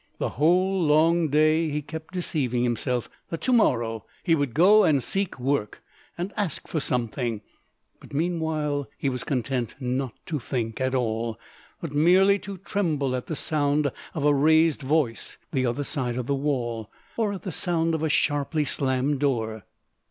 The 0.17 0.29
whole 0.29 0.81
long 0.81 1.27
day 1.29 1.69
he 1.69 1.83
kept 1.83 2.15
deceiving 2.15 2.63
himself, 2.63 3.07
that 3.29 3.39
to 3.41 3.53
morrow 3.53 4.03
he 4.23 4.33
would 4.33 4.55
go 4.55 4.83
and 4.83 5.03
seek 5.03 5.39
work, 5.39 5.83
and 6.17 6.33
ask 6.35 6.67
for 6.67 6.79
something; 6.79 7.41
but 7.99 8.11
meanwhile 8.11 8.89
he 8.97 9.09
was 9.09 9.23
content 9.23 9.75
not 9.79 10.15
to 10.25 10.39
think 10.39 10.81
at 10.81 10.95
all, 10.95 11.39
but 11.81 11.93
merely 11.93 12.39
to 12.39 12.57
tremble 12.57 13.15
at 13.15 13.27
the 13.27 13.35
sound 13.35 13.91
of 14.15 14.25
a 14.25 14.33
raised 14.33 14.81
voice 14.81 15.37
the 15.53 15.67
other 15.67 15.83
side 15.83 16.17
of 16.17 16.25
the 16.25 16.33
wall, 16.33 16.89
or 17.15 17.31
at 17.33 17.43
the 17.43 17.51
sound 17.51 17.93
of 17.93 18.01
a 18.01 18.09
sharply 18.09 18.65
slammed 18.65 19.19
door. 19.19 19.65